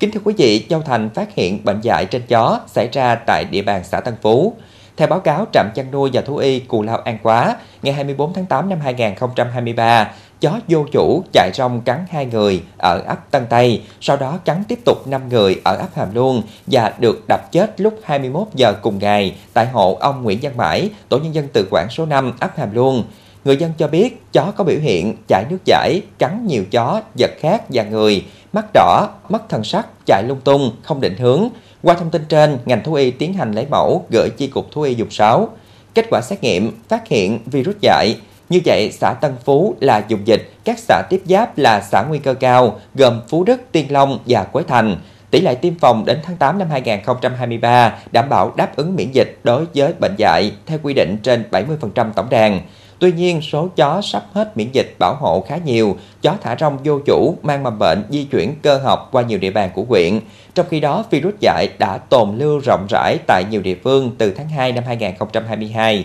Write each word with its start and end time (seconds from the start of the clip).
Kính 0.00 0.10
thưa 0.10 0.20
quý 0.24 0.34
vị, 0.36 0.66
Châu 0.68 0.82
Thành 0.82 1.10
phát 1.10 1.34
hiện 1.34 1.64
bệnh 1.64 1.80
dại 1.80 2.04
trên 2.10 2.22
chó 2.28 2.60
xảy 2.66 2.88
ra 2.92 3.14
tại 3.14 3.44
địa 3.50 3.62
bàn 3.62 3.84
xã 3.84 4.00
Tân 4.00 4.14
Phú. 4.22 4.54
Theo 4.96 5.08
báo 5.08 5.20
cáo 5.20 5.46
trạm 5.52 5.70
chăn 5.74 5.90
nuôi 5.90 6.10
và 6.12 6.20
thú 6.20 6.36
y 6.36 6.60
Cù 6.60 6.82
Lao 6.82 6.98
An 6.98 7.18
Quá, 7.22 7.56
ngày 7.82 7.94
24 7.94 8.32
tháng 8.32 8.46
8 8.46 8.68
năm 8.68 8.78
2023, 8.80 10.12
chó 10.40 10.50
vô 10.68 10.84
chủ 10.92 11.22
chạy 11.32 11.50
rong 11.54 11.80
cắn 11.80 12.04
hai 12.10 12.26
người 12.26 12.62
ở 12.78 13.02
ấp 13.06 13.30
Tân 13.30 13.46
Tây, 13.50 13.82
sau 14.00 14.16
đó 14.16 14.38
cắn 14.44 14.64
tiếp 14.68 14.78
tục 14.84 15.06
5 15.06 15.28
người 15.28 15.60
ở 15.64 15.76
ấp 15.76 15.88
Hàm 15.94 16.14
Luông 16.14 16.42
và 16.66 16.92
được 16.98 17.24
đập 17.28 17.52
chết 17.52 17.80
lúc 17.80 17.94
21 18.04 18.48
giờ 18.54 18.74
cùng 18.82 18.98
ngày 18.98 19.34
tại 19.52 19.66
hộ 19.66 19.94
ông 20.00 20.22
Nguyễn 20.22 20.38
Văn 20.42 20.56
Mãi, 20.56 20.90
tổ 21.08 21.18
nhân 21.18 21.34
dân 21.34 21.48
tự 21.52 21.68
quản 21.70 21.86
số 21.90 22.06
5 22.06 22.32
ấp 22.40 22.58
Hàm 22.58 22.74
Luông. 22.74 23.04
Người 23.44 23.56
dân 23.56 23.72
cho 23.78 23.88
biết 23.88 24.22
chó 24.32 24.52
có 24.56 24.64
biểu 24.64 24.78
hiện 24.78 25.16
chảy 25.28 25.44
nước 25.50 25.58
chảy, 25.64 26.00
cắn 26.18 26.46
nhiều 26.46 26.64
chó, 26.70 27.00
vật 27.18 27.30
khác 27.40 27.62
và 27.68 27.82
người, 27.82 28.24
mắt 28.52 28.66
đỏ, 28.74 29.08
mất 29.28 29.48
thần 29.48 29.64
sắc, 29.64 29.86
chạy 30.06 30.22
lung 30.28 30.40
tung, 30.40 30.72
không 30.82 31.00
định 31.00 31.16
hướng. 31.16 31.48
Qua 31.82 31.94
thông 31.94 32.10
tin 32.10 32.24
trên, 32.28 32.58
ngành 32.64 32.82
thú 32.84 32.94
y 32.94 33.10
tiến 33.10 33.34
hành 33.34 33.52
lấy 33.52 33.66
mẫu 33.70 34.04
gửi 34.10 34.30
chi 34.36 34.46
cục 34.46 34.72
thú 34.72 34.82
y 34.82 34.94
dùng 34.94 35.10
6. 35.10 35.48
Kết 35.94 36.06
quả 36.10 36.20
xét 36.20 36.42
nghiệm 36.42 36.78
phát 36.88 37.08
hiện 37.08 37.38
virus 37.46 37.76
dại. 37.80 38.16
Như 38.48 38.60
vậy, 38.64 38.92
xã 38.92 39.14
Tân 39.20 39.32
Phú 39.44 39.74
là 39.80 40.04
dùng 40.08 40.20
dịch, 40.24 40.50
các 40.64 40.78
xã 40.78 41.02
tiếp 41.10 41.22
giáp 41.24 41.58
là 41.58 41.80
xã 41.80 42.02
nguy 42.02 42.18
cơ 42.18 42.34
cao, 42.34 42.80
gồm 42.94 43.20
Phú 43.28 43.44
Đức, 43.44 43.60
Tiên 43.72 43.86
Long 43.92 44.18
và 44.26 44.44
Quế 44.44 44.62
Thành. 44.68 44.96
Tỷ 45.30 45.40
lệ 45.40 45.54
tiêm 45.54 45.78
phòng 45.78 46.04
đến 46.04 46.18
tháng 46.22 46.36
8 46.36 46.58
năm 46.58 46.68
2023 46.70 47.98
đảm 48.12 48.28
bảo 48.28 48.52
đáp 48.56 48.76
ứng 48.76 48.96
miễn 48.96 49.12
dịch 49.12 49.38
đối 49.44 49.66
với 49.74 49.92
bệnh 49.92 50.14
dạy 50.16 50.52
theo 50.66 50.78
quy 50.82 50.94
định 50.94 51.16
trên 51.22 51.44
70% 51.50 52.12
tổng 52.12 52.30
đàn. 52.30 52.60
Tuy 53.00 53.12
nhiên, 53.12 53.42
số 53.42 53.68
chó 53.76 54.00
sắp 54.02 54.22
hết 54.34 54.56
miễn 54.56 54.68
dịch 54.72 54.94
bảo 54.98 55.14
hộ 55.20 55.44
khá 55.48 55.56
nhiều, 55.56 55.96
chó 56.22 56.34
thả 56.42 56.56
rong 56.60 56.78
vô 56.84 56.98
chủ 57.06 57.36
mang 57.42 57.62
mầm 57.62 57.78
bệnh 57.78 58.04
di 58.10 58.24
chuyển 58.24 58.54
cơ 58.62 58.78
học 58.78 59.08
qua 59.12 59.22
nhiều 59.22 59.38
địa 59.38 59.50
bàn 59.50 59.70
của 59.74 59.84
huyện. 59.88 60.20
Trong 60.54 60.66
khi 60.70 60.80
đó, 60.80 61.04
virus 61.10 61.34
dại 61.40 61.68
đã 61.78 61.98
tồn 61.98 62.38
lưu 62.38 62.60
rộng 62.64 62.86
rãi 62.88 63.18
tại 63.26 63.44
nhiều 63.50 63.62
địa 63.62 63.76
phương 63.84 64.10
từ 64.18 64.30
tháng 64.30 64.48
2 64.48 64.72
năm 64.72 64.84
2022. 64.86 66.04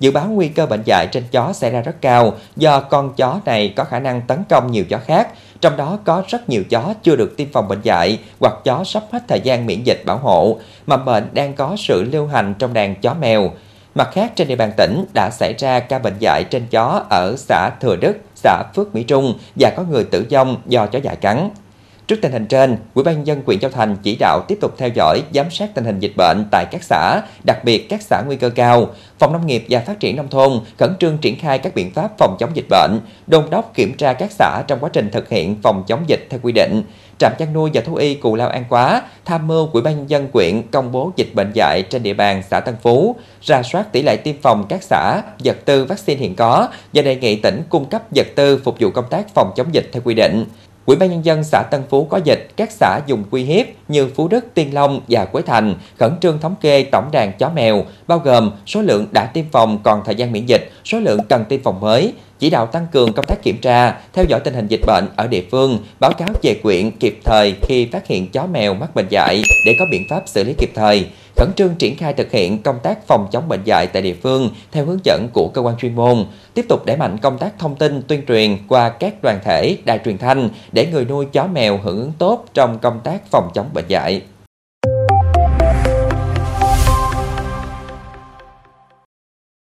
Dự 0.00 0.10
báo 0.10 0.26
nguy 0.26 0.48
cơ 0.48 0.66
bệnh 0.66 0.82
dại 0.84 1.06
trên 1.12 1.24
chó 1.30 1.52
xảy 1.52 1.70
ra 1.70 1.80
rất 1.80 1.96
cao 2.00 2.34
do 2.56 2.80
con 2.80 3.14
chó 3.16 3.40
này 3.44 3.72
có 3.76 3.84
khả 3.84 3.98
năng 3.98 4.20
tấn 4.20 4.38
công 4.48 4.72
nhiều 4.72 4.84
chó 4.84 4.98
khác, 4.98 5.28
trong 5.60 5.76
đó 5.76 5.98
có 6.04 6.22
rất 6.28 6.48
nhiều 6.48 6.62
chó 6.70 6.94
chưa 7.02 7.16
được 7.16 7.36
tiêm 7.36 7.52
phòng 7.52 7.68
bệnh 7.68 7.80
dại 7.82 8.18
hoặc 8.40 8.54
chó 8.64 8.84
sắp 8.84 9.02
hết 9.12 9.22
thời 9.28 9.40
gian 9.40 9.66
miễn 9.66 9.82
dịch 9.82 10.02
bảo 10.06 10.18
hộ. 10.18 10.58
Mầm 10.86 11.04
bệnh 11.04 11.28
đang 11.32 11.54
có 11.54 11.76
sự 11.78 12.02
lưu 12.02 12.26
hành 12.26 12.54
trong 12.58 12.74
đàn 12.74 12.94
chó 12.94 13.14
mèo. 13.20 13.50
Mặt 13.96 14.08
khác, 14.12 14.32
trên 14.36 14.48
địa 14.48 14.56
bàn 14.56 14.72
tỉnh 14.76 15.04
đã 15.14 15.30
xảy 15.30 15.54
ra 15.58 15.80
ca 15.80 15.98
bệnh 15.98 16.14
dại 16.18 16.44
trên 16.50 16.66
chó 16.70 17.04
ở 17.10 17.34
xã 17.38 17.70
Thừa 17.80 17.96
Đức, 17.96 18.16
xã 18.34 18.62
Phước 18.74 18.94
Mỹ 18.94 19.02
Trung 19.02 19.38
và 19.60 19.72
có 19.76 19.82
người 19.90 20.04
tử 20.04 20.26
vong 20.30 20.56
do 20.66 20.86
chó 20.86 20.98
dại 20.98 21.16
cắn. 21.16 21.50
Trước 22.06 22.16
tình 22.22 22.32
hình 22.32 22.46
trên, 22.46 22.76
Ủy 22.94 23.04
ban 23.04 23.14
nhân 23.14 23.26
dân 23.26 23.42
huyện 23.46 23.60
Châu 23.60 23.70
Thành 23.70 23.96
chỉ 24.02 24.16
đạo 24.16 24.40
tiếp 24.48 24.58
tục 24.60 24.74
theo 24.78 24.88
dõi, 24.94 25.22
giám 25.34 25.50
sát 25.50 25.74
tình 25.74 25.84
hình 25.84 26.00
dịch 26.00 26.12
bệnh 26.16 26.44
tại 26.50 26.66
các 26.70 26.82
xã, 26.82 27.20
đặc 27.44 27.64
biệt 27.64 27.88
các 27.88 28.02
xã 28.02 28.22
nguy 28.26 28.36
cơ 28.36 28.50
cao. 28.50 28.86
Phòng 29.18 29.32
Nông 29.32 29.46
nghiệp 29.46 29.66
và 29.68 29.80
Phát 29.80 30.00
triển 30.00 30.16
nông 30.16 30.28
thôn 30.28 30.52
khẩn 30.78 30.96
trương 31.00 31.18
triển 31.18 31.38
khai 31.38 31.58
các 31.58 31.74
biện 31.74 31.90
pháp 31.90 32.18
phòng 32.18 32.36
chống 32.38 32.50
dịch 32.54 32.66
bệnh, 32.68 33.00
đôn 33.26 33.50
đốc 33.50 33.74
kiểm 33.74 33.94
tra 33.94 34.12
các 34.12 34.32
xã 34.32 34.62
trong 34.66 34.78
quá 34.80 34.90
trình 34.92 35.10
thực 35.10 35.28
hiện 35.28 35.56
phòng 35.62 35.84
chống 35.86 36.04
dịch 36.06 36.26
theo 36.30 36.40
quy 36.42 36.52
định. 36.52 36.82
Trạm 37.18 37.32
chăn 37.38 37.52
nuôi 37.52 37.70
và 37.74 37.80
thú 37.80 37.94
y 37.94 38.14
Cù 38.14 38.34
Lao 38.34 38.48
An 38.48 38.64
Quá 38.68 39.02
tham 39.24 39.46
mưu 39.46 39.68
Ủy 39.72 39.82
ban 39.82 39.96
nhân 39.96 40.10
dân 40.10 40.28
quyện 40.28 40.62
công 40.70 40.92
bố 40.92 41.12
dịch 41.16 41.34
bệnh 41.34 41.52
dạy 41.54 41.82
trên 41.90 42.02
địa 42.02 42.14
bàn 42.14 42.42
xã 42.50 42.60
Tân 42.60 42.74
Phú, 42.82 43.16
ra 43.42 43.62
soát 43.62 43.92
tỷ 43.92 44.02
lệ 44.02 44.16
tiêm 44.16 44.34
phòng 44.42 44.66
các 44.68 44.82
xã, 44.82 45.22
vật 45.44 45.56
tư 45.64 45.84
vaccine 45.84 46.20
hiện 46.20 46.34
có 46.34 46.68
và 46.94 47.02
đề 47.02 47.16
nghị 47.16 47.36
tỉnh 47.36 47.62
cung 47.68 47.84
cấp 47.84 48.02
vật 48.14 48.26
tư 48.34 48.60
phục 48.64 48.76
vụ 48.80 48.90
công 48.90 49.08
tác 49.10 49.34
phòng 49.34 49.52
chống 49.56 49.66
dịch 49.72 49.88
theo 49.92 50.02
quy 50.04 50.14
định. 50.14 50.44
Ủy 50.86 50.96
ban 50.96 51.10
nhân 51.10 51.24
dân 51.24 51.44
xã 51.44 51.62
Tân 51.70 51.82
Phú 51.90 52.04
có 52.04 52.20
dịch, 52.24 52.48
các 52.56 52.70
xã 52.70 53.00
dùng 53.06 53.24
quy 53.30 53.44
hiếp 53.44 53.66
như 53.88 54.08
Phú 54.14 54.28
Đức, 54.28 54.44
Tiên 54.54 54.74
Long 54.74 55.00
và 55.08 55.24
Quế 55.24 55.42
Thành 55.42 55.74
khẩn 55.98 56.12
trương 56.20 56.38
thống 56.38 56.54
kê 56.60 56.82
tổng 56.82 57.08
đàn 57.12 57.32
chó 57.32 57.48
mèo, 57.48 57.84
bao 58.06 58.18
gồm 58.18 58.50
số 58.66 58.82
lượng 58.82 59.06
đã 59.12 59.24
tiêm 59.24 59.44
phòng 59.52 59.78
còn 59.82 60.02
thời 60.04 60.14
gian 60.14 60.32
miễn 60.32 60.46
dịch, 60.46 60.70
số 60.84 60.98
lượng 61.00 61.20
cần 61.28 61.44
tiêm 61.44 61.62
phòng 61.62 61.80
mới, 61.80 62.12
chỉ 62.38 62.50
đạo 62.50 62.66
tăng 62.66 62.86
cường 62.92 63.12
công 63.12 63.24
tác 63.24 63.42
kiểm 63.42 63.58
tra, 63.58 63.94
theo 64.12 64.24
dõi 64.28 64.40
tình 64.40 64.54
hình 64.54 64.66
dịch 64.66 64.80
bệnh 64.86 65.08
ở 65.16 65.26
địa 65.26 65.42
phương, 65.50 65.78
báo 66.00 66.12
cáo 66.12 66.28
về 66.42 66.54
quyện 66.62 66.90
kịp 66.90 67.18
thời 67.24 67.54
khi 67.62 67.88
phát 67.92 68.06
hiện 68.06 68.30
chó 68.30 68.46
mèo 68.46 68.74
mắc 68.74 68.94
bệnh 68.94 69.06
dạy 69.08 69.42
để 69.66 69.76
có 69.78 69.84
biện 69.90 70.06
pháp 70.10 70.22
xử 70.26 70.44
lý 70.44 70.54
kịp 70.58 70.70
thời, 70.74 71.06
khẩn 71.36 71.52
trương 71.56 71.74
triển 71.74 71.96
khai 71.96 72.12
thực 72.12 72.30
hiện 72.30 72.62
công 72.62 72.78
tác 72.82 73.06
phòng 73.06 73.28
chống 73.32 73.48
bệnh 73.48 73.60
dạy 73.64 73.86
tại 73.86 74.02
địa 74.02 74.14
phương 74.22 74.50
theo 74.72 74.84
hướng 74.84 75.00
dẫn 75.04 75.28
của 75.32 75.48
cơ 75.54 75.60
quan 75.60 75.76
chuyên 75.76 75.94
môn, 75.94 76.24
tiếp 76.54 76.66
tục 76.68 76.86
đẩy 76.86 76.96
mạnh 76.96 77.18
công 77.18 77.38
tác 77.38 77.58
thông 77.58 77.76
tin 77.76 78.02
tuyên 78.02 78.22
truyền 78.28 78.58
qua 78.68 78.88
các 78.88 79.22
đoàn 79.22 79.40
thể, 79.44 79.76
đài 79.84 80.00
truyền 80.04 80.18
thanh 80.18 80.48
để 80.72 80.86
người 80.86 81.04
nuôi 81.04 81.26
chó 81.32 81.46
mèo 81.46 81.78
hưởng 81.78 81.98
ứng 81.98 82.12
tốt 82.18 82.44
trong 82.54 82.78
công 82.78 83.00
tác 83.00 83.30
phòng 83.30 83.50
chống 83.54 83.68
bệnh 83.74 83.84
dạy. 83.88 84.22